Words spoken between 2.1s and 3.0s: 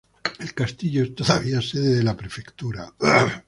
prefectura.